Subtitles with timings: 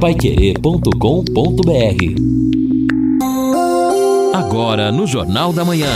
[0.00, 0.94] paiquerê.com.br
[4.32, 5.90] Agora no Jornal da Manhã.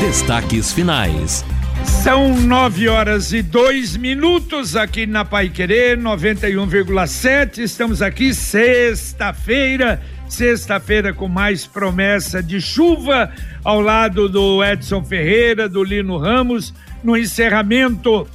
[0.00, 1.44] Destaques finais.
[1.84, 7.58] São nove horas e dois minutos aqui na Pai Querer 91,7.
[7.58, 13.30] Estamos aqui sexta-feira, sexta-feira com mais promessa de chuva
[13.62, 18.26] ao lado do Edson Ferreira, do Lino Ramos, no encerramento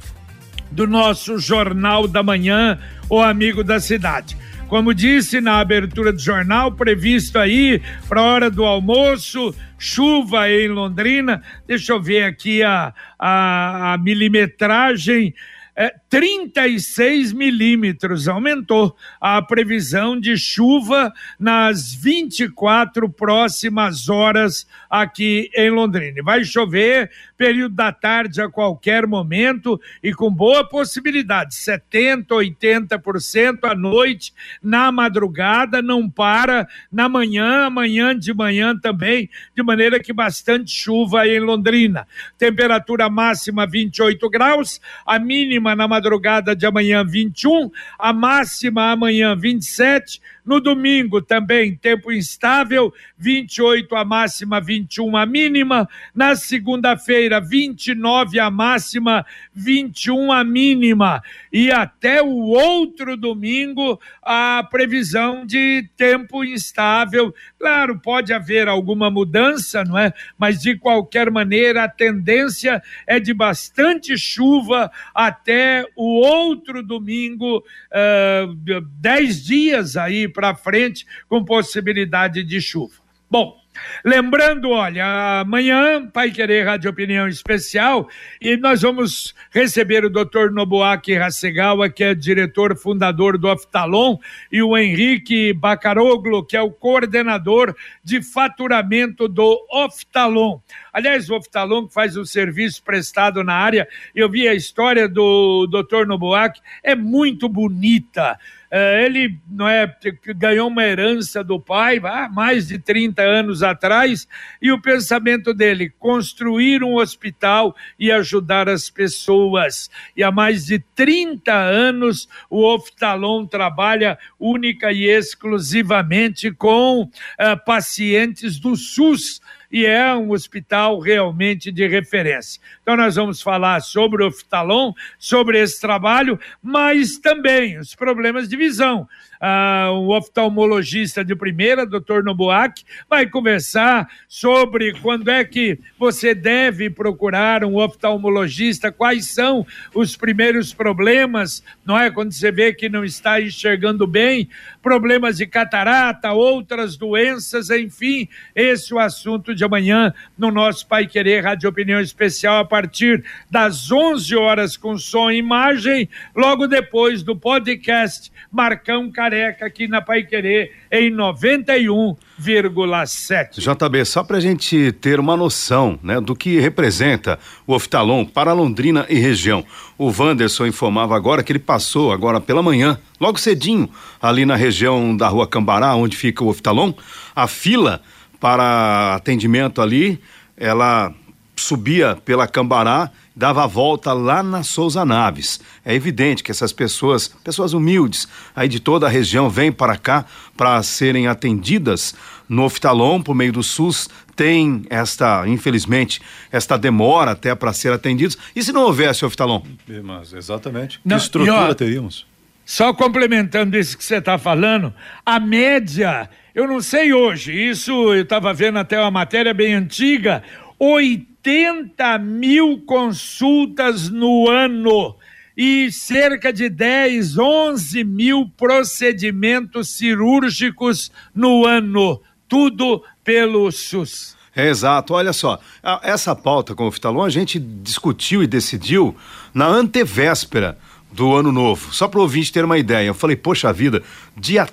[0.70, 2.78] do nosso Jornal da Manhã,
[3.08, 4.36] o Amigo da Cidade.
[4.68, 10.68] Como disse na abertura do jornal, previsto aí para a hora do almoço, chuva em
[10.68, 11.40] Londrina.
[11.66, 15.32] Deixa eu ver aqui a, a, a milimetragem
[15.76, 18.28] é, 36 milímetros.
[18.28, 26.22] Aumentou a previsão de chuva nas 24 próximas horas aqui em Londrina.
[26.22, 33.74] Vai chover período da tarde a qualquer momento e com boa possibilidade, 70, 80% à
[33.74, 34.32] noite,
[34.62, 41.26] na madrugada, não para, na manhã, amanhã de manhã também, de maneira que bastante chuva
[41.26, 42.06] em Londrina.
[42.38, 50.20] Temperatura máxima 28 graus, a mínima na madrugada de amanhã 21, a máxima amanhã 27,
[50.46, 55.88] no domingo também tempo instável, 28 a máxima, 21 a mínima.
[56.14, 61.22] Na segunda-feira, 29 a máxima, 21 a mínima.
[61.52, 67.34] E até o outro domingo, a previsão de tempo instável.
[67.58, 70.12] Claro, pode haver alguma mudança, não é?
[70.38, 78.80] Mas de qualquer maneira, a tendência é de bastante chuva até o outro domingo, uh,
[79.00, 82.94] dez dias aí para frente com possibilidade de chuva.
[83.28, 83.56] Bom,
[84.04, 88.08] Lembrando, olha, amanhã, Pai Querer Rádio Opinião Especial,
[88.40, 90.50] e nós vamos receber o Dr.
[90.52, 94.16] Nobuaki Hasegawa, que é diretor fundador do Oftalon,
[94.50, 100.58] e o Henrique Bacaroglo, que é o coordenador de faturamento do Oftalon.
[100.92, 106.06] Aliás, o Oftalon faz o serviço prestado na área, eu vi a história do Dr.
[106.06, 108.38] Nobuaki, é muito bonita.
[108.78, 109.90] É, ele não é,
[110.36, 114.28] ganhou uma herança do pai há mais de 30 anos atrás,
[114.60, 119.88] e o pensamento dele: construir um hospital e ajudar as pessoas.
[120.14, 128.60] E há mais de 30 anos o Oftalon trabalha única e exclusivamente com uh, pacientes
[128.60, 129.40] do SUS
[129.70, 132.60] e é um hospital realmente de referência.
[132.82, 138.56] Então, nós vamos falar sobre o Oftalon, sobre esse trabalho, mas também os problemas de
[138.56, 139.08] visão
[139.40, 146.90] ah, um oftalmologista de primeira, doutor Nobuaki, vai conversar sobre quando é que você deve
[146.90, 152.10] procurar um oftalmologista, quais são os primeiros problemas, não é?
[152.10, 154.48] Quando você vê que não está enxergando bem,
[154.82, 161.06] problemas de catarata, outras doenças, enfim, esse é o assunto de amanhã no nosso Pai
[161.06, 167.22] Querer Rádio Opinião Especial a partir das 11 horas com som e imagem, logo depois
[167.22, 173.58] do podcast Marcão Careca aqui na Pai Querer em 91,7.
[173.58, 178.52] JB, só para a gente ter uma noção né, do que representa o Oftalon para
[178.52, 179.64] Londrina e região.
[179.98, 183.88] O Wanderson informava agora que ele passou agora pela manhã, logo cedinho,
[184.20, 186.92] ali na região da rua Cambará, onde fica o Oftalon.
[187.34, 188.02] A fila
[188.40, 190.20] para atendimento ali,
[190.56, 191.12] ela
[191.56, 195.60] subia pela Cambará dava a volta lá na Souza Naves.
[195.84, 200.24] É evidente que essas pessoas, pessoas humildes, aí de toda a região, vêm para cá
[200.56, 202.14] para serem atendidas
[202.48, 204.08] no Oftalon por meio do SUS.
[204.34, 206.20] Tem esta, infelizmente,
[206.50, 208.38] esta demora até para ser atendidos.
[208.54, 209.62] E se não houvesse Oftalon?
[210.02, 211.00] Mas, exatamente.
[211.04, 212.26] Não, que estrutura ó, teríamos?
[212.66, 214.92] Só complementando isso que você está falando,
[215.24, 220.42] a média, eu não sei hoje, isso eu estava vendo até uma matéria bem antiga,
[220.76, 225.14] 80 mil consultas no ano
[225.56, 232.20] e cerca de 10, 11 mil procedimentos cirúrgicos no ano.
[232.48, 234.36] Tudo pelo SUS.
[234.56, 235.60] É, exato, olha só,
[236.02, 239.14] essa pauta com o Fitalon a gente discutiu e decidiu
[239.54, 240.76] na antevéspera
[241.16, 241.92] do ano novo.
[241.92, 243.08] Só para o ouvinte ter uma ideia.
[243.08, 244.02] Eu falei, poxa vida,
[244.36, 244.68] dia,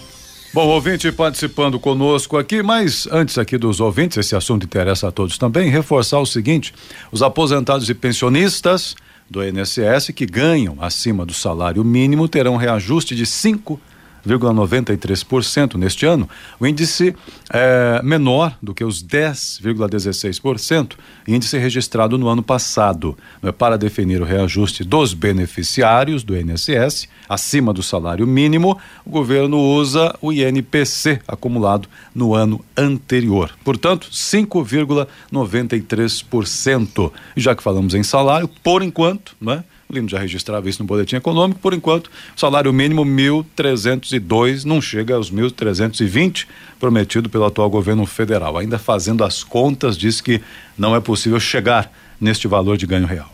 [0.51, 5.37] Bom, ouvinte participando conosco aqui, mas antes aqui dos ouvintes, esse assunto interessa a todos
[5.37, 6.73] também, reforçar o seguinte:
[7.11, 8.95] os aposentados e pensionistas
[9.29, 13.79] do INSS que ganham acima do salário mínimo terão reajuste de 5
[14.27, 16.29] 10,93% neste ano,
[16.59, 17.15] o índice
[17.51, 20.93] é menor do que os 10,16%,
[21.27, 23.17] índice registrado no ano passado.
[23.43, 29.57] É para definir o reajuste dos beneficiários do INSS acima do salário mínimo, o governo
[29.57, 33.51] usa o INPC acumulado no ano anterior.
[33.63, 37.11] Portanto, 5,93%.
[37.35, 39.63] Já que falamos em salário, por enquanto, né?
[39.91, 45.15] O Lino já registrava isso no boletim econômico, por enquanto, salário mínimo 1.302, não chega
[45.15, 46.45] aos 1.320
[46.79, 48.55] prometido pelo atual governo federal.
[48.55, 50.39] Ainda fazendo as contas, diz que
[50.77, 51.91] não é possível chegar
[52.21, 53.33] neste valor de ganho real.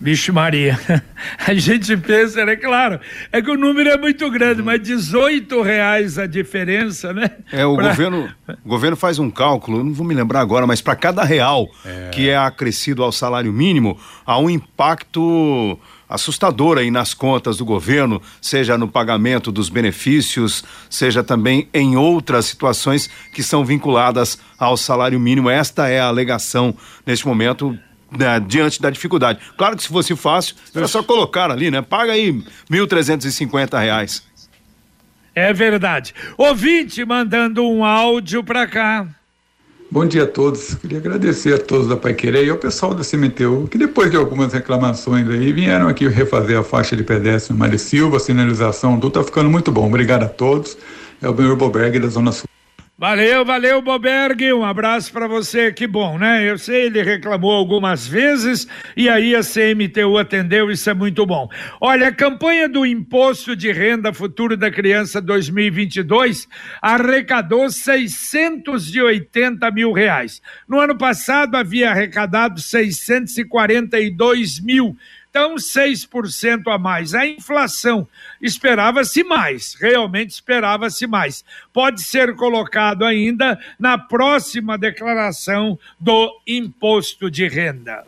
[0.00, 0.80] Vixe Maria,
[1.46, 2.98] a gente pensa, é claro,
[3.30, 7.30] é que o número é muito grande, mas 18 reais a diferença, né?
[7.52, 7.88] É, o pra...
[7.88, 8.28] governo,
[8.64, 12.08] o governo faz um cálculo, não vou me lembrar agora, mas para cada real é...
[12.08, 18.22] que é acrescido ao salário mínimo, há um impacto assustador aí nas contas do governo,
[18.40, 25.20] seja no pagamento dos benefícios, seja também em outras situações que são vinculadas ao salário
[25.20, 25.50] mínimo.
[25.50, 26.74] Esta é a alegação
[27.06, 27.78] neste momento
[28.16, 29.40] né, diante da dificuldade.
[29.56, 31.82] Claro que se fosse fácil, era só colocar ali, né?
[31.82, 32.32] Paga aí
[32.70, 34.22] 1.350 reais.
[35.34, 36.14] É verdade.
[36.36, 39.06] Ouvinte mandando um áudio para cá.
[39.92, 40.74] Bom dia a todos.
[40.74, 44.16] Queria agradecer a todos da Pai Querer e ao pessoal da CMTU, que depois de
[44.16, 49.10] algumas reclamações aí, vieram aqui refazer a faixa de pedestre Mário Silva, a sinalização do
[49.10, 49.88] tá ficando muito bom.
[49.88, 50.78] Obrigado a todos.
[51.20, 52.48] É o Benhur Boberg da Zona Sul.
[53.00, 54.52] Valeu, valeu, Boberg.
[54.52, 55.72] Um abraço para você.
[55.72, 56.46] Que bom, né?
[56.46, 60.70] Eu sei, ele reclamou algumas vezes e aí a CMTU atendeu.
[60.70, 61.48] Isso é muito bom.
[61.80, 66.46] Olha, a campanha do Imposto de Renda Futuro da Criança 2022
[66.82, 70.42] arrecadou 680 mil reais.
[70.68, 74.94] No ano passado havia arrecadado 642 mil
[75.30, 77.14] então, 6% a mais.
[77.14, 78.06] A inflação
[78.42, 81.44] esperava-se mais, realmente esperava-se mais.
[81.72, 88.04] Pode ser colocado ainda na próxima declaração do imposto de renda.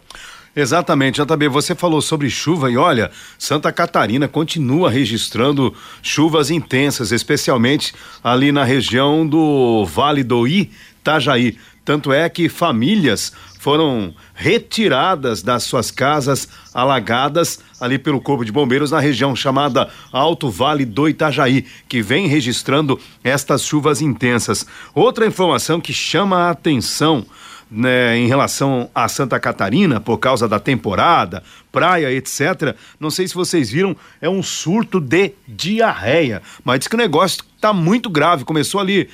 [0.54, 7.94] Exatamente, JB, você falou sobre chuva e olha, Santa Catarina continua registrando chuvas intensas, especialmente
[8.22, 11.56] ali na região do Vale do Itajaí.
[11.84, 18.90] Tanto é que famílias foram retiradas das suas casas alagadas ali pelo Corpo de Bombeiros
[18.90, 24.66] na região chamada Alto Vale do Itajaí, que vem registrando estas chuvas intensas.
[24.92, 27.24] Outra informação que chama a atenção
[27.70, 32.76] né, em relação a Santa Catarina, por causa da temporada, praia, etc.
[32.98, 36.42] Não sei se vocês viram, é um surto de diarreia.
[36.64, 38.44] Mas diz que o negócio está muito grave.
[38.44, 39.08] Começou ali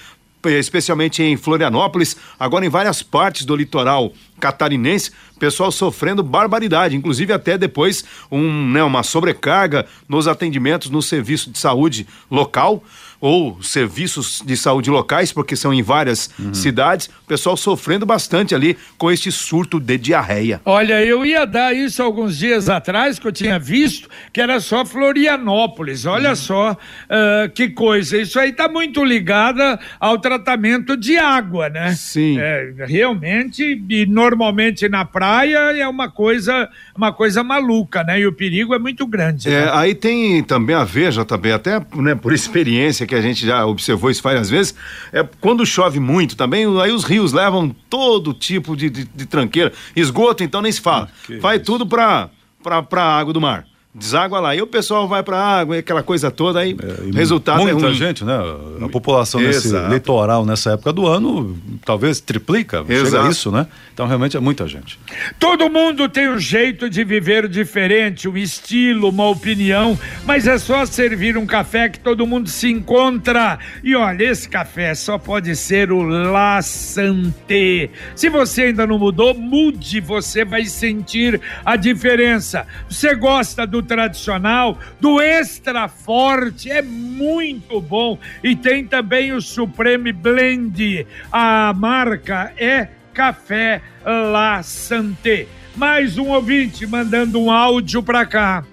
[0.44, 7.58] especialmente em Florianópolis, agora em várias partes do litoral catarinense, pessoal sofrendo barbaridade, inclusive até
[7.58, 12.82] depois um, né, uma sobrecarga nos atendimentos no serviço de saúde local
[13.20, 16.54] ou serviços de saúde locais, porque são em várias uhum.
[16.54, 20.60] cidades, o pessoal sofrendo bastante ali com este surto de diarreia.
[20.64, 24.84] Olha, eu ia dar isso alguns dias atrás, que eu tinha visto, que era só
[24.84, 26.06] Florianópolis.
[26.06, 26.36] Olha uhum.
[26.36, 28.18] só uh, que coisa.
[28.18, 31.94] Isso aí está muito ligada ao tratamento de água, né?
[31.94, 32.38] Sim.
[32.38, 38.20] É, realmente, e normalmente na praia é uma coisa, uma coisa maluca, né?
[38.20, 39.48] E o perigo é muito grande.
[39.48, 39.70] É, né?
[39.72, 44.10] aí tem também a ver, JB, até né, por experiência que a gente já observou
[44.10, 44.74] isso várias vezes,
[45.12, 49.72] é quando chove muito também, aí os rios levam todo tipo de, de, de tranqueira.
[49.96, 51.08] Esgoto, então, nem se fala.
[51.40, 51.64] Vai isso.
[51.64, 52.30] tudo para
[52.62, 53.66] pra água do mar
[53.98, 54.54] deságua lá.
[54.54, 57.74] E o pessoal vai para água e aquela coisa toda, aí é, resultado muita é
[57.78, 58.38] Muita gente, né?
[58.82, 63.10] A população nesse litoral, nessa época do ano, talvez triplica, Exato.
[63.10, 63.66] chega a isso, né?
[63.92, 64.98] Então realmente é muita gente.
[65.38, 70.86] Todo mundo tem um jeito de viver diferente, um estilo, uma opinião, mas é só
[70.86, 73.58] servir um café que todo mundo se encontra.
[73.82, 77.90] E olha, esse café só pode ser o La Santé.
[78.14, 82.66] Se você ainda não mudou, mude, você vai sentir a diferença.
[82.88, 88.18] Você gosta do tradicional, do extra forte, é muito bom.
[88.44, 91.06] E tem também o Supreme Blend.
[91.32, 95.48] A marca é Café La Santé.
[95.74, 98.64] Mais um ouvinte mandando um áudio para cá.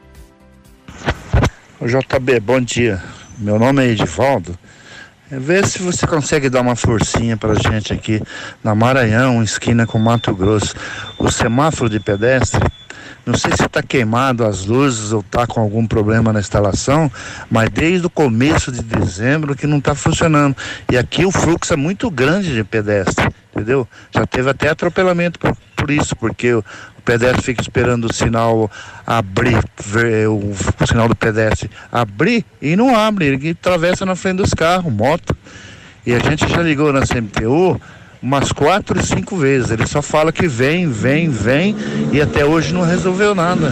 [1.82, 3.02] JB, bom dia.
[3.38, 4.58] Meu nome é Edivaldo.
[5.30, 8.22] Vê se você consegue dar uma forcinha pra gente aqui
[8.64, 10.76] na Maranhão, esquina com Mato Grosso.
[11.18, 12.64] O semáforo de pedestre
[13.26, 17.12] não sei se está queimado as luzes ou está com algum problema na instalação,
[17.50, 20.56] mas desde o começo de dezembro que não está funcionando.
[20.92, 23.88] E aqui o fluxo é muito grande de pedestre, entendeu?
[24.14, 26.64] Já teve até atropelamento por, por isso, porque o,
[27.06, 28.70] pedestre fica esperando o sinal
[29.06, 29.64] abrir,
[30.28, 34.92] o, o, sinal do pedestre abrir e não abre, ele atravessa na frente dos carros,
[34.92, 35.38] moto.
[36.06, 37.80] E a gente já ligou na CMTU
[38.26, 39.70] umas quatro, cinco vezes.
[39.70, 41.76] Ele só fala que vem, vem, vem
[42.12, 43.72] e até hoje não resolveu nada.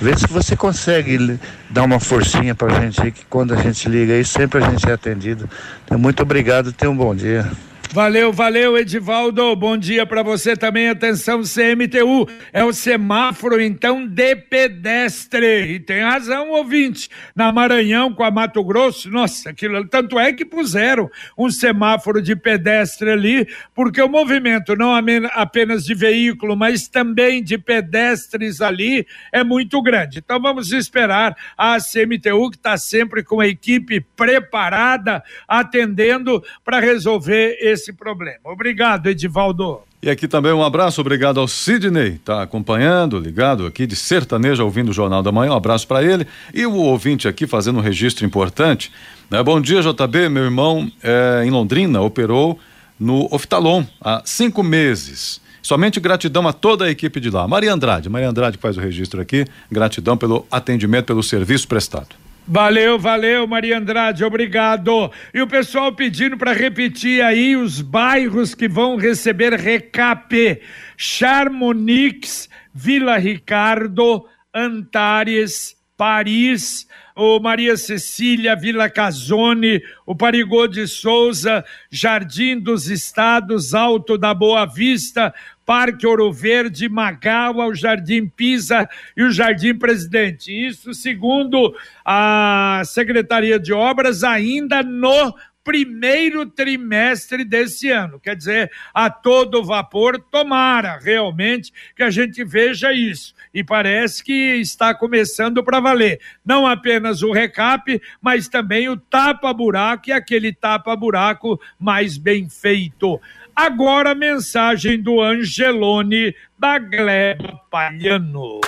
[0.00, 1.38] Vê se você consegue
[1.70, 4.88] dar uma forcinha pra gente aí, que quando a gente liga aí, sempre a gente
[4.88, 5.48] é atendido.
[5.84, 7.48] Então, muito obrigado, tenha um bom dia.
[7.90, 9.56] Valeu, valeu, Edivaldo.
[9.56, 10.90] Bom dia para você também.
[10.90, 12.28] Atenção, CMTU.
[12.52, 15.72] É o semáforo, então, de pedestre.
[15.72, 17.08] E tem razão, ouvinte.
[17.34, 19.88] Na Maranhão, com a Mato Grosso, nossa, aquilo.
[19.88, 24.92] Tanto é que puseram um semáforo de pedestre ali, porque o movimento, não
[25.32, 30.18] apenas de veículo, mas também de pedestres ali, é muito grande.
[30.18, 37.56] Então, vamos esperar a CMTU, que está sempre com a equipe preparada, atendendo para resolver
[37.60, 38.38] esse esse problema.
[38.44, 39.80] Obrigado, Edivaldo.
[40.00, 44.90] E aqui também um abraço, obrigado ao Sidney, tá acompanhando, ligado aqui de sertaneja, ouvindo
[44.90, 46.26] o Jornal da Manhã, um abraço para ele.
[46.54, 48.92] E o ouvinte aqui fazendo um registro importante.
[49.28, 49.42] Né?
[49.42, 52.58] Bom dia, JB, meu irmão é, em Londrina operou
[52.98, 55.40] no Oftalon há cinco meses.
[55.60, 57.46] Somente gratidão a toda a equipe de lá.
[57.48, 62.14] Maria Andrade, Maria Andrade faz o registro aqui, gratidão pelo atendimento, pelo serviço prestado.
[62.50, 65.12] Valeu, valeu, Maria Andrade, obrigado.
[65.34, 70.62] E o pessoal pedindo para repetir aí os bairros que vão receber recap:
[70.96, 74.24] Charmonix, Vila Ricardo,
[74.54, 76.86] Antares, Paris,
[77.16, 84.64] o Maria Cecília, Vila Casone, o Parigô de Souza, Jardim dos Estados, Alto da Boa
[84.64, 85.34] Vista,
[85.66, 90.52] Parque Ouro Verde, Magawa, o Jardim Pisa e o Jardim Presidente.
[90.52, 91.74] Isso segundo
[92.04, 95.34] a Secretaria de Obras, ainda no
[95.68, 98.18] primeiro trimestre desse ano.
[98.18, 103.34] Quer dizer, a todo vapor, tomara realmente que a gente veja isso.
[103.52, 106.22] E parece que está começando para valer.
[106.42, 113.20] Não apenas o recap, mas também o tapa-buraco e aquele tapa-buraco mais bem feito.
[113.54, 118.58] Agora a mensagem do Angelone da Gleba Palhano.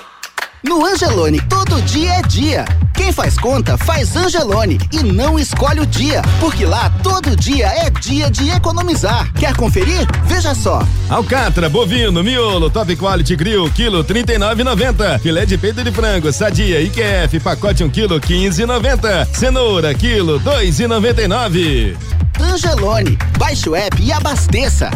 [0.62, 2.89] No Angelone, todo dia é dia.
[3.00, 7.88] Quem faz conta faz Angelone e não escolhe o dia, porque lá todo dia é
[7.88, 9.32] dia de economizar.
[9.32, 10.06] Quer conferir?
[10.26, 10.86] Veja só.
[11.08, 15.18] Alcatra, bovino, miolo, top quality grill, quilo 39,90.
[15.18, 19.28] Filé de peito de frango, sadia, IQF, pacote 1 um quilo 15,90.
[19.34, 21.96] Cenoura, quilo 2,99.
[22.38, 24.90] Angelone, baixe o app e abasteça.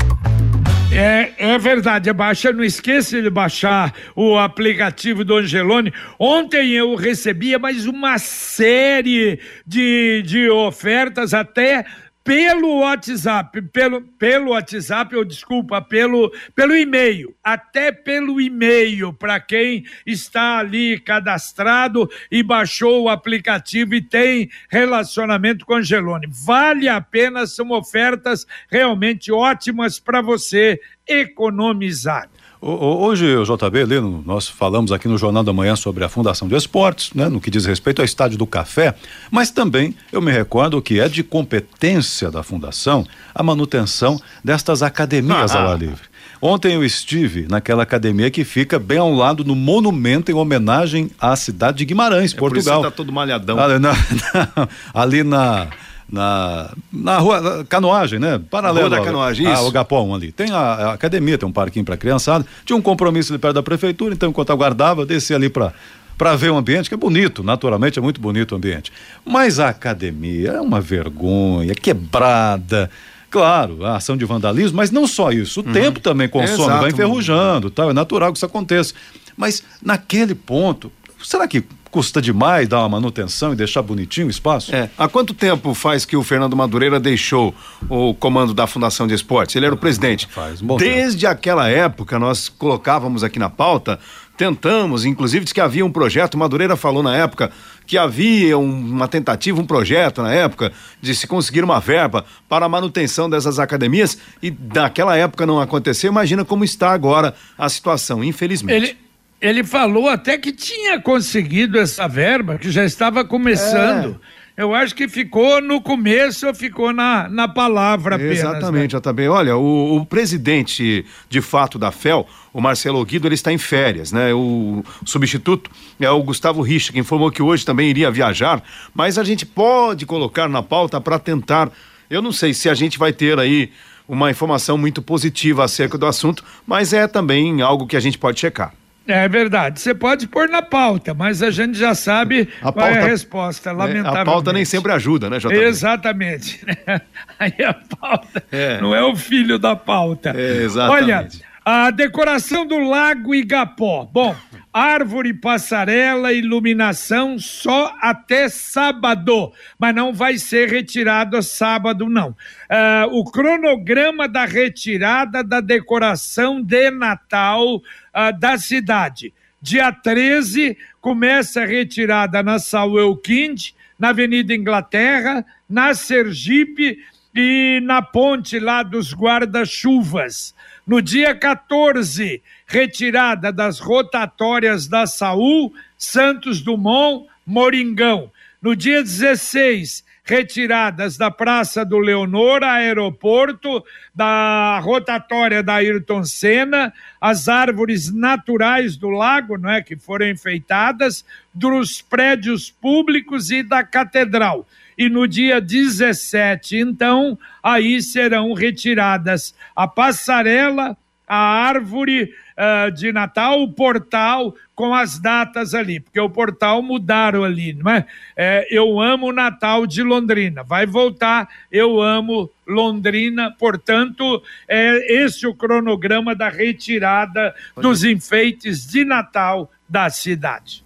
[0.96, 5.92] É, é verdade, baixa, não esqueça de baixar o aplicativo do Angelone.
[6.20, 11.84] Ontem eu recebia mais uma série de, de ofertas, até
[12.24, 19.84] pelo WhatsApp, pelo, pelo WhatsApp, ou desculpa, pelo, pelo e-mail, até pelo e-mail, para quem
[20.06, 26.26] está ali cadastrado e baixou o aplicativo e tem relacionamento com Angelone.
[26.30, 32.30] Vale a pena, são ofertas realmente ótimas para você economizar.
[32.66, 36.56] Hoje, o JB, Lino, nós falamos aqui no Jornal da Manhã sobre a Fundação de
[36.56, 38.94] Esportes, né, no que diz respeito ao Estádio do Café,
[39.30, 45.54] mas também eu me recordo que é de competência da Fundação a manutenção destas academias
[45.54, 46.08] ah, ao ar livre.
[46.40, 51.36] Ontem eu estive naquela academia que fica bem ao lado no monumento em homenagem à
[51.36, 52.80] cidade de Guimarães, é Portugal.
[52.80, 53.58] Por isso tá todo malhadão.
[53.60, 55.68] Ali na, na, ali na
[56.10, 58.40] na, na rua da canoagem, né?
[58.50, 59.72] Paralelo Rua da Canoagem, ao isso.
[59.72, 60.32] Gapão ali.
[60.32, 62.44] Tem a, a academia, tem um parquinho para criançada.
[62.64, 65.72] Tinha um compromisso ali perto da prefeitura, então enquanto aguardava, desci ali para
[66.16, 68.92] para ver o ambiente, que é bonito, naturalmente é muito bonito o ambiente.
[69.24, 72.88] Mas a academia é uma vergonha, quebrada.
[73.28, 75.58] Claro, a ação de vandalismo, mas não só isso.
[75.58, 78.94] O tempo também consome, vai enferrujando, tal, é natural que isso aconteça.
[79.36, 84.74] Mas naquele ponto, será que custa demais dar uma manutenção e deixar bonitinho o espaço?
[84.74, 84.90] É.
[84.98, 87.54] Há quanto tempo faz que o Fernando Madureira deixou
[87.88, 89.54] o comando da Fundação de Esportes?
[89.54, 90.26] Ele era o presidente.
[90.28, 94.00] Faz um bom Desde aquela época, nós colocávamos aqui na pauta,
[94.36, 97.52] tentamos, inclusive, diz que havia um projeto, Madureira falou na época
[97.86, 102.66] que havia um- uma tentativa, um projeto na época, de se conseguir uma verba para
[102.66, 106.10] a manutenção dessas academias e naquela época não aconteceu.
[106.10, 108.74] Imagina como está agora a situação, infelizmente.
[108.74, 108.96] Ele,
[109.44, 114.18] ele falou até que tinha conseguido essa verba, que já estava começando.
[114.56, 118.42] Eu acho que ficou no começo, ficou na, na palavra apenas.
[118.42, 118.50] né?
[118.50, 119.28] Exatamente, JB.
[119.28, 124.12] Olha, o, o presidente de fato da FEL, o Marcelo Guido, ele está em férias,
[124.12, 124.32] né?
[124.32, 125.70] O substituto
[126.00, 128.62] é o Gustavo Richa, que informou que hoje também iria viajar,
[128.94, 131.70] mas a gente pode colocar na pauta para tentar.
[132.08, 133.70] Eu não sei se a gente vai ter aí
[134.08, 138.40] uma informação muito positiva acerca do assunto, mas é também algo que a gente pode
[138.40, 138.72] checar.
[139.06, 139.80] É verdade.
[139.80, 143.08] Você pode pôr na pauta, mas a gente já sabe A qual é a pauta-
[143.10, 144.18] resposta, lamentavelmente.
[144.18, 145.54] a pauta nem sempre ajuda, né, JB?
[145.62, 146.64] Exatamente.
[147.38, 148.80] Aí a pauta É.
[148.80, 150.32] não é o filho da pauta.
[150.34, 151.02] É, exatamente.
[151.04, 151.28] Olha,
[151.64, 154.08] a decoração do Lago Igapó.
[154.10, 154.34] Bom,
[154.74, 162.36] árvore, passarela, iluminação só até sábado, mas não vai ser retirado sábado, não.
[162.68, 167.80] Ah, o cronograma da retirada da decoração de Natal
[168.12, 169.32] ah, da cidade.
[169.62, 176.98] Dia 13, começa a retirada na Samuel Kind, na Avenida Inglaterra, na Sergipe
[177.32, 180.52] e na ponte lá dos guarda-chuvas.
[180.86, 188.30] No dia 14, retirada das rotatórias da Saúl, Santos Dumont, Moringão.
[188.60, 197.46] No dia 16, retiradas da Praça do Leonor, aeroporto, da rotatória da Ayrton Senna, as
[197.46, 204.66] árvores naturais do lago, não é, que foram enfeitadas, dos prédios públicos e da catedral.
[204.96, 210.96] E no dia 17, então, aí serão retiradas a passarela,
[211.26, 217.44] a árvore ah, de Natal, o portal com as datas ali, porque o portal mudaram
[217.44, 218.06] ali, não é?
[218.36, 225.54] É, eu amo Natal de Londrina, vai voltar, eu amo Londrina, portanto, é esse o
[225.54, 230.84] cronograma da retirada dos enfeites de Natal da cidade.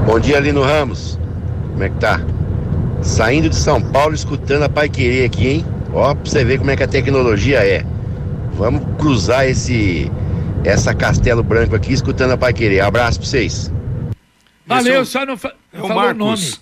[0.07, 1.19] Bom dia, Lino Ramos.
[1.73, 2.21] Como é que tá?
[3.03, 5.67] Saindo de São Paulo, escutando a Pai Querer aqui, hein?
[5.93, 7.85] Ó, pra você ver como é que a tecnologia é.
[8.55, 10.11] Vamos cruzar esse
[10.65, 12.81] essa Castelo Branco aqui, escutando a Pai Querer.
[12.81, 13.73] Abraço pra vocês.
[14.67, 16.55] Valeu, Esse só não fa É o falou o nome.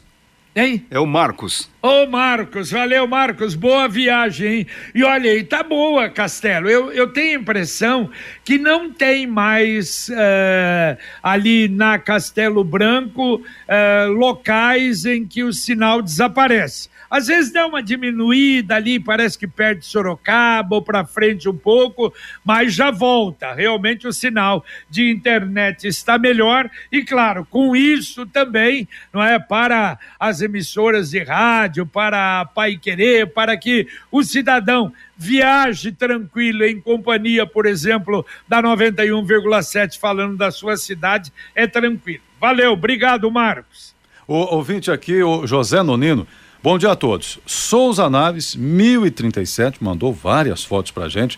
[0.54, 0.86] Hein?
[0.90, 1.71] É o Marcos.
[1.84, 4.66] Ô Marcos, valeu Marcos, boa viagem, hein?
[4.94, 6.70] E olha aí, tá boa, Castelo.
[6.70, 8.08] Eu, eu tenho a impressão
[8.44, 16.00] que não tem mais uh, ali na Castelo Branco uh, locais em que o sinal
[16.00, 16.88] desaparece.
[17.12, 22.10] Às vezes dá uma diminuída ali, parece que perde Sorocaba ou para frente um pouco,
[22.42, 23.52] mas já volta.
[23.52, 29.98] Realmente o sinal de internet está melhor e, claro, com isso também, não é para
[30.18, 36.80] as emissoras de rádio, para a Pai Querer, para que o cidadão viaje tranquilo em
[36.80, 42.22] companhia, por exemplo, da 91,7 falando da sua cidade, é tranquilo.
[42.40, 43.94] Valeu, obrigado, Marcos.
[44.26, 46.26] O ouvinte aqui, o José Nonino,
[46.62, 47.40] Bom dia a todos.
[47.44, 51.36] Souza Naves, 1037, mandou várias fotos pra gente.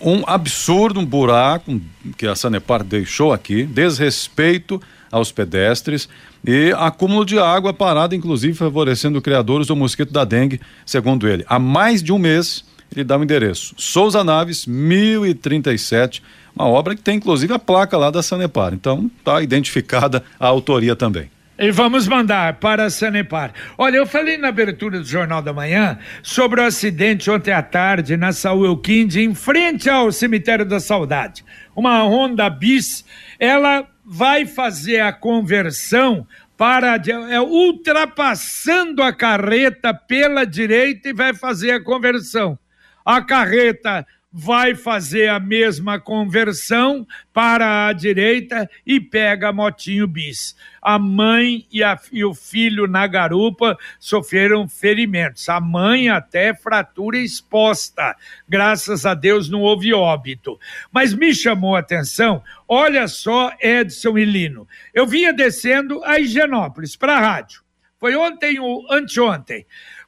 [0.00, 1.80] Um absurdo, um buraco
[2.18, 4.82] que a Sanepar deixou aqui, desrespeito
[5.16, 6.08] aos pedestres
[6.46, 11.44] e acúmulo de água parada, inclusive favorecendo criadores do mosquito da dengue, segundo ele.
[11.48, 13.74] Há mais de um mês, ele dá o um endereço.
[13.76, 16.22] Souza Naves, 1037,
[16.54, 18.74] uma obra que tem inclusive a placa lá da Sanepar.
[18.74, 21.30] Então, está identificada a autoria também.
[21.58, 23.50] E vamos mandar para a Sanepar.
[23.78, 28.14] Olha, eu falei na abertura do Jornal da Manhã sobre o acidente ontem à tarde
[28.14, 31.42] na Saúl Elquinde, em frente ao Cemitério da Saudade.
[31.74, 33.06] Uma Honda Bis,
[33.40, 36.96] ela vai fazer a conversão para
[37.30, 42.56] é, ultrapassando a carreta pela direita e vai fazer a conversão.
[43.04, 44.06] A carreta
[44.38, 50.54] vai fazer a mesma conversão para a direita e pega a motinho bis.
[50.82, 55.48] A mãe e, a, e, o filho na garupa sofreram ferimentos.
[55.48, 58.14] A mãe até fratura exposta.
[58.46, 60.60] Graças a Deus não houve óbito.
[60.92, 64.68] Mas me chamou a atenção, olha só Edson e Lino.
[64.92, 67.62] Eu vinha descendo a Higienópolis para a rádio.
[67.98, 69.64] Foi ontem ou anteontem.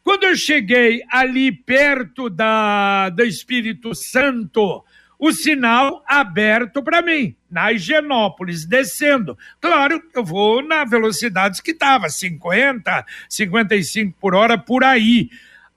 [0.09, 4.83] Quando eu cheguei ali perto da, do Espírito Santo,
[5.19, 9.37] o sinal aberto para mim, na Higienópolis, descendo.
[9.61, 15.29] Claro, eu vou na velocidade que estava, 50, 55 por hora, por aí.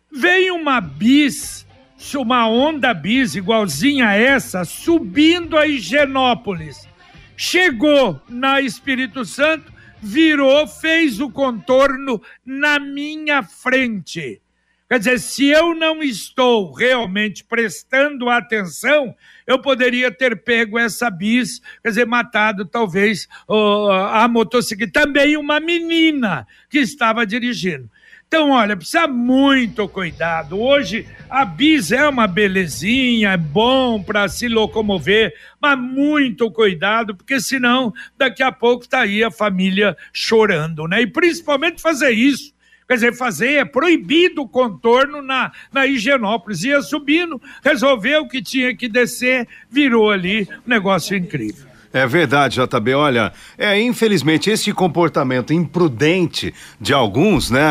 [0.09, 1.67] Veio uma bis,
[2.15, 6.87] uma onda bis igualzinha a essa, subindo a Higienópolis.
[7.35, 14.41] Chegou na Espírito Santo, virou, fez o contorno na minha frente.
[14.91, 19.15] Quer dizer, se eu não estou realmente prestando atenção,
[19.47, 24.91] eu poderia ter pego essa bis, quer dizer, matado talvez uh, a motocicleta.
[24.91, 27.89] Também uma menina que estava dirigindo.
[28.33, 30.57] Então, olha, precisa muito cuidado.
[30.57, 37.41] Hoje a bis é uma belezinha, é bom para se locomover, mas muito cuidado, porque
[37.41, 41.01] senão daqui a pouco está aí a família chorando, né?
[41.01, 42.53] E principalmente fazer isso.
[42.87, 46.63] Quer dizer, fazer é proibido o contorno na, na Higienópolis.
[46.63, 51.70] Ia subindo, resolveu que tinha que descer, virou ali um negócio incrível.
[51.93, 52.93] É verdade, JB.
[52.93, 57.61] Olha, é infelizmente esse comportamento imprudente de alguns, né?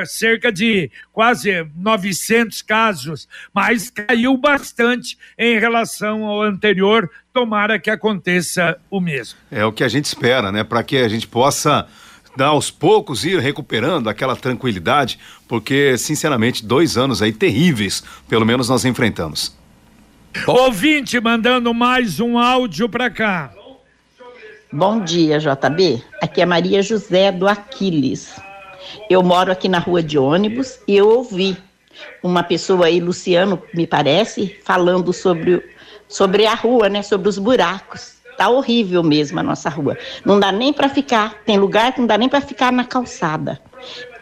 [0.06, 7.10] cerca de quase 900 casos, mas caiu bastante em relação ao anterior.
[7.34, 9.38] Tomara que aconteça o mesmo.
[9.50, 10.64] É o que a gente espera, né?
[10.64, 11.86] Para que a gente possa
[12.40, 18.86] aos poucos ir recuperando aquela tranquilidade, porque, sinceramente, dois anos aí terríveis, pelo menos nós
[18.86, 19.60] enfrentamos.
[20.46, 23.52] Ouvinte mandando mais um áudio para cá.
[24.72, 26.02] Bom dia, JB.
[26.20, 28.40] Aqui é Maria José do Aquiles.
[29.08, 31.56] Eu moro aqui na rua de ônibus e eu ouvi
[32.22, 35.62] uma pessoa aí, Luciano, me parece, falando sobre,
[36.08, 37.02] sobre a rua, né?
[37.02, 38.14] Sobre os buracos.
[38.36, 39.96] Tá horrível mesmo a nossa rua.
[40.24, 41.34] Não dá nem para ficar.
[41.44, 43.60] Tem lugar que não dá nem para ficar na calçada.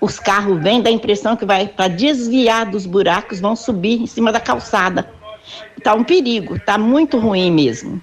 [0.00, 4.06] Os carros vêm, dá a impressão que vai para desviar dos buracos, vão subir em
[4.06, 5.19] cima da calçada.
[5.82, 8.00] Tá um perigo, tá muito ruim mesmo.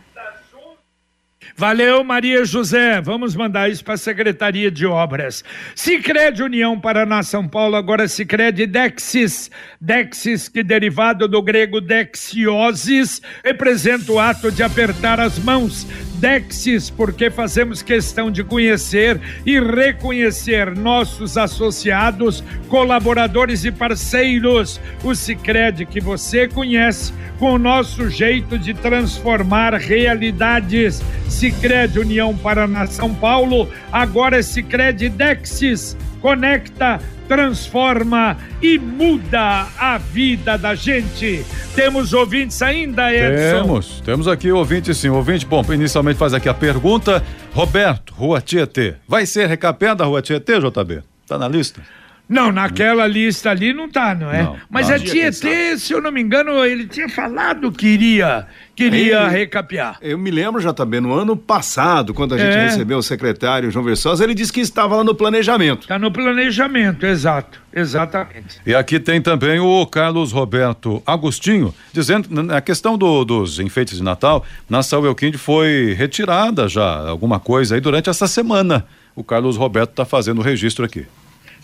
[1.60, 3.02] Valeu, Maria José.
[3.02, 5.44] Vamos mandar isso para a Secretaria de Obras.
[5.74, 9.50] Sicredi União Paraná São Paulo, agora Sicredi Dexis.
[9.82, 15.88] Dexis, que derivado do grego dexiosis, representa o ato de apertar as mãos.
[16.18, 24.80] Dexis, porque fazemos questão de conhecer e reconhecer nossos associados, colaboradores e parceiros.
[25.04, 31.02] O Sicredi que você conhece com o nosso jeito de transformar realidades.
[31.30, 35.96] Sicredi União Paraná São Paulo, agora é Sicredi Dexis.
[36.28, 41.46] Conecta, transforma e muda a vida da gente.
[41.74, 43.62] Temos ouvintes ainda, Edson?
[43.62, 45.08] Temos, temos aqui ouvinte sim.
[45.08, 47.24] Ouvinte, bom, inicialmente faz aqui a pergunta.
[47.54, 48.96] Roberto, Rua Tietê.
[49.08, 51.02] Vai ser recapeada a Rua Tietê, JB?
[51.26, 51.82] Tá na lista?
[52.30, 54.44] Não, naquela lista ali não tá, não é?
[54.44, 54.96] Não, Mas não.
[54.96, 59.98] a Tietê, se eu não me engano, ele tinha falado que iria, queria ele, recapear.
[60.02, 62.66] Eu me lembro, JB, no ano passado, quando a gente é.
[62.66, 65.84] recebeu o secretário João Versosa, ele disse que estava lá no planejamento.
[65.84, 68.60] Está no planejamento, exato, exatamente.
[68.66, 74.04] E aqui tem também o Carlos Roberto Agostinho, dizendo, na questão do, dos enfeites de
[74.04, 78.86] Natal, na Elquinde foi retirada já alguma coisa aí durante essa semana.
[79.16, 81.06] O Carlos Roberto está fazendo o registro aqui.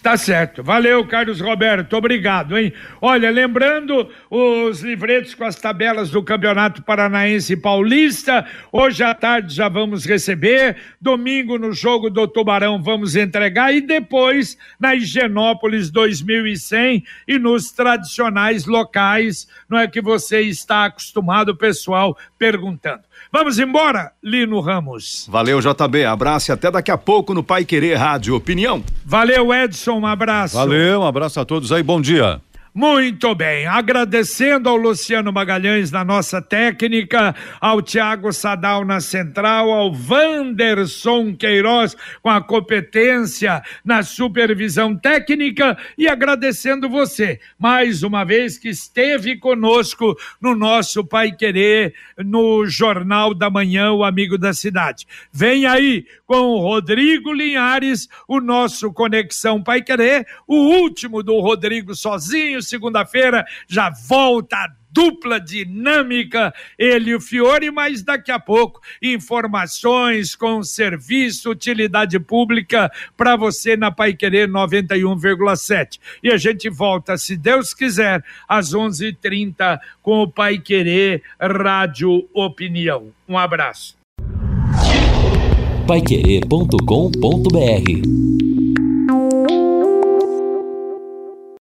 [0.03, 0.61] Tá certo.
[0.61, 1.95] Valeu, Carlos Roberto.
[1.95, 2.73] Obrigado, hein?
[2.99, 8.45] Olha, lembrando os livretos com as tabelas do Campeonato Paranaense Paulista.
[8.69, 10.75] Hoje à tarde já vamos receber.
[10.99, 13.73] Domingo, no jogo do Tubarão, vamos entregar.
[13.73, 21.55] E depois, na Higienópolis 2100 e nos tradicionais locais, não é que você está acostumado,
[21.55, 23.03] pessoal, perguntando.
[23.35, 25.27] Vamos embora, Lino Ramos.
[25.27, 26.05] Valeu, JB.
[26.05, 28.83] Abraço e até daqui a pouco no Pai Querer Rádio Opinião.
[29.03, 29.93] Valeu, Edson.
[29.93, 30.55] Um abraço.
[30.55, 31.81] Valeu, um abraço a todos aí.
[31.81, 32.39] Bom dia.
[32.75, 39.93] Muito bem, agradecendo ao Luciano Magalhães na nossa técnica, ao Tiago Sadal na central, ao
[39.93, 48.69] Vanderson Queiroz com a competência na supervisão técnica e agradecendo você, mais uma vez que
[48.69, 55.05] esteve conosco no nosso Pai Querer, no Jornal da Manhã, o Amigo da Cidade.
[55.31, 61.93] Vem aí com o Rodrigo Linhares, o nosso Conexão Pai Querer, o último do Rodrigo
[61.93, 68.79] sozinho, segunda-feira já volta a dupla dinâmica, ele e o Fiore, mas daqui a pouco
[69.01, 75.99] informações com serviço, utilidade pública para você na Pai Querer 91,7.
[76.21, 83.11] E a gente volta, se Deus quiser, às 11:30 com o Pai Querer Rádio Opinião.
[83.27, 83.97] Um abraço.
[85.87, 88.42] Paiquerê.com.br